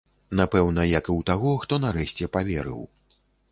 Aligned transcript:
Напэўна, 0.39 0.85
як 0.99 1.05
і 1.11 1.11
ў 1.19 1.27
таго, 1.31 1.53
хто 1.65 1.81
нарэшце 1.85 2.31
паверыў. 2.39 2.83